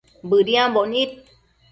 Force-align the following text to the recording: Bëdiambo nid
Bëdiambo 0.29 0.81
nid 0.91 1.11